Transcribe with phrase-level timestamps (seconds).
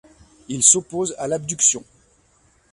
[0.49, 1.83] Il s'oppose à l'abduction.